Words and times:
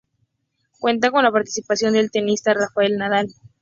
Cuenta 0.79 1.11
con 1.11 1.23
la 1.23 1.31
participación 1.31 1.93
del 1.93 2.09
tenista 2.09 2.55
Rafael 2.55 2.97
Nadal. 2.97 3.27